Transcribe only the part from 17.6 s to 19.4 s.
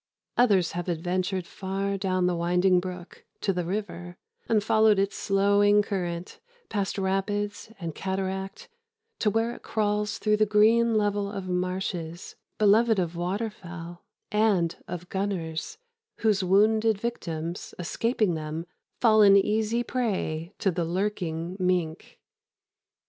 escaping them, fall an